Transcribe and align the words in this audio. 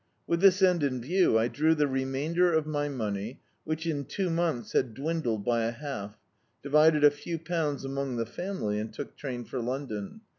With 0.25 0.41
this 0.41 0.63
end 0.63 0.81
in 0.81 0.99
view, 0.99 1.37
I 1.37 1.47
drew 1.47 1.75
the 1.75 1.85
remainder 1.87 2.51
of 2.51 2.65
my 2.65 2.89
money, 2.89 3.39
which 3.65 3.85
in 3.85 4.05
two 4.05 4.31
months 4.31 4.71
had 4.71 4.95
dwindled 4.95 5.45
by 5.45 5.65
a 5.65 5.71
half, 5.71 6.17
divided 6.63 7.03
a 7.03 7.11
few 7.11 7.37
pounds 7.37 7.85
among 7.85 8.15
the 8.15 8.25
family, 8.25 8.79
and 8.79 8.91
took 8.91 9.15
train 9.15 9.43
for 9.45 9.59
London. 9.59 10.21